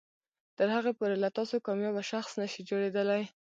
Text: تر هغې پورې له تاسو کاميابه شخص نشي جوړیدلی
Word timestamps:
تر 0.57 0.67
هغې 0.75 0.91
پورې 0.99 1.15
له 1.23 1.29
تاسو 1.37 1.55
کاميابه 1.65 2.01
شخص 2.11 2.31
نشي 2.41 2.61
جوړیدلی 2.69 3.23